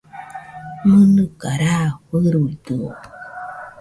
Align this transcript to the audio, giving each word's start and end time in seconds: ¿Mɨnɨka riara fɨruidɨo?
¿Mɨnɨka 0.89 1.47
riara 1.59 1.89
fɨruidɨo? 2.05 2.77